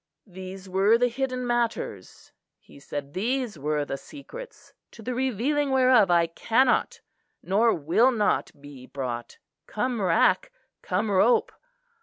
[0.25, 6.09] "These were the hidden matters," he said, "these were the secrets, to the revealing whereof
[6.09, 6.99] I cannot
[7.43, 9.37] nor will not be brought,
[9.67, 10.51] come rack,
[10.81, 11.51] come rope!"